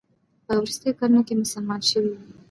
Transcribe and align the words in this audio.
په 0.45 0.53
وروستیو 0.59 0.97
کلونو 0.99 1.21
کې 1.27 1.39
مسلمان 1.41 1.81
شوی 1.89 2.09
دی. 2.19 2.23